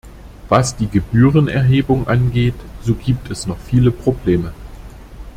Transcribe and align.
Was 0.49 0.75
die 0.77 0.87
Gebührenerhebung 0.87 2.07
angeht, 2.07 2.55
so 2.81 2.95
gibt 2.95 3.29
es 3.29 3.45
noch 3.45 3.59
viele 3.59 3.91
Probleme. 3.91 4.51